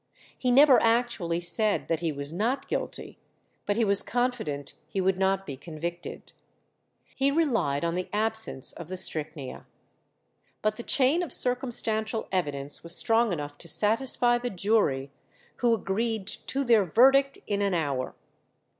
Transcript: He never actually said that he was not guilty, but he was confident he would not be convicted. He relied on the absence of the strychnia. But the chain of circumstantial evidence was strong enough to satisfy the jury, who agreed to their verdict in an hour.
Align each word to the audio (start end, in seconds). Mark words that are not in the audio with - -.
He 0.35 0.49
never 0.49 0.81
actually 0.81 1.41
said 1.41 1.87
that 1.87 1.99
he 1.99 2.11
was 2.11 2.33
not 2.33 2.67
guilty, 2.67 3.19
but 3.67 3.75
he 3.77 3.85
was 3.85 4.01
confident 4.01 4.73
he 4.87 4.99
would 4.99 5.19
not 5.19 5.45
be 5.45 5.55
convicted. 5.55 6.33
He 7.15 7.29
relied 7.29 7.85
on 7.85 7.93
the 7.93 8.09
absence 8.11 8.71
of 8.73 8.87
the 8.87 8.97
strychnia. 8.97 9.67
But 10.63 10.77
the 10.77 10.81
chain 10.81 11.21
of 11.21 11.31
circumstantial 11.31 12.27
evidence 12.31 12.81
was 12.81 12.95
strong 12.95 13.31
enough 13.31 13.59
to 13.59 13.67
satisfy 13.67 14.39
the 14.39 14.49
jury, 14.49 15.11
who 15.57 15.75
agreed 15.75 16.25
to 16.47 16.63
their 16.63 16.83
verdict 16.83 17.37
in 17.45 17.61
an 17.61 17.75
hour. 17.75 18.15